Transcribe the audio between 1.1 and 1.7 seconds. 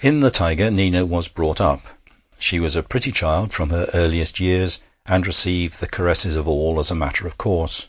brought